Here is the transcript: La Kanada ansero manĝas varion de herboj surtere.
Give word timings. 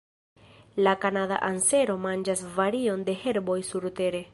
La 0.87 0.93
Kanada 1.03 1.39
ansero 1.51 1.99
manĝas 2.09 2.45
varion 2.59 3.09
de 3.11 3.21
herboj 3.25 3.63
surtere. 3.73 4.29